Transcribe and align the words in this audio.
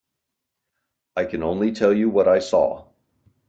I 1.15 1.25
can 1.25 1.43
only 1.43 1.73
tell 1.73 1.93
you 1.93 2.09
what 2.09 2.27
I 2.27 2.39
saw. 2.39 2.87